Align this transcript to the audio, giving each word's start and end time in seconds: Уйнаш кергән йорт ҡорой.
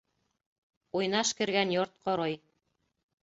Уйнаш 0.99 1.33
кергән 1.41 1.73
йорт 1.75 1.95
ҡорой. 2.07 2.35